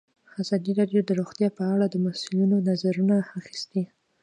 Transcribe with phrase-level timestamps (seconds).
[0.41, 3.83] ازادي راډیو د روغتیا په اړه د مسؤلینو نظرونه اخیستي.